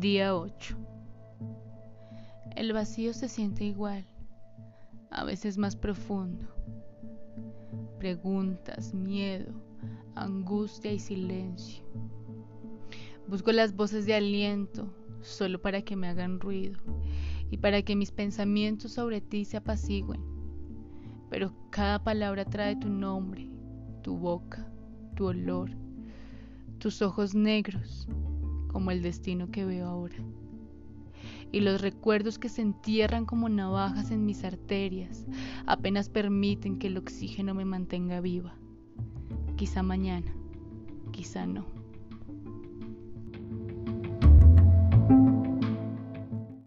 [0.00, 0.78] Día 8.
[2.56, 4.06] El vacío se siente igual,
[5.10, 6.46] a veces más profundo.
[7.98, 9.52] Preguntas, miedo,
[10.14, 11.84] angustia y silencio.
[13.28, 14.88] Busco las voces de aliento
[15.20, 16.78] solo para que me hagan ruido
[17.50, 20.22] y para que mis pensamientos sobre ti se apacigüen.
[21.28, 23.50] Pero cada palabra trae tu nombre,
[24.00, 24.66] tu boca,
[25.14, 25.70] tu olor,
[26.78, 28.08] tus ojos negros,
[28.72, 30.16] como el destino que veo ahora.
[31.52, 35.26] Y los recuerdos que se entierran como navajas en mis arterias
[35.66, 38.54] apenas permiten que el oxígeno me mantenga viva.
[39.56, 40.32] Quizá mañana,
[41.10, 41.66] quizá no.